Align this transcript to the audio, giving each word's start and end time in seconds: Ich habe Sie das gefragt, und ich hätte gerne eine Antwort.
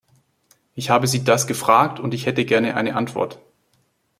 Ich 0.73 0.89
habe 0.89 1.05
Sie 1.05 1.23
das 1.23 1.45
gefragt, 1.45 1.99
und 1.99 2.15
ich 2.15 2.25
hätte 2.25 2.43
gerne 2.43 2.75
eine 2.75 2.95
Antwort. 2.95 3.37